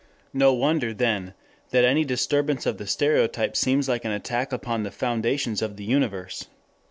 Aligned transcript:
No 0.33 0.51
wonder, 0.51 0.95
then, 0.95 1.35
that 1.69 1.85
any 1.85 2.03
disturbance 2.03 2.65
of 2.65 2.79
the 2.79 2.87
stereotypes 2.87 3.59
seems 3.59 3.87
like 3.87 4.03
an 4.03 4.09
attack 4.11 4.51
upon 4.51 4.81
the 4.81 4.89
foundations 4.89 5.61
of 5.61 5.75
the 5.77 5.85
universe. 5.85 6.47